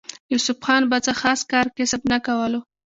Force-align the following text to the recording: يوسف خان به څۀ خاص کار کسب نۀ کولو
يوسف 0.31 0.57
خان 0.65 0.83
به 0.89 0.97
څۀ 1.05 1.13
خاص 1.21 1.39
کار 1.51 1.65
کسب 1.77 2.01
نۀ 2.11 2.17
کولو 2.25 2.59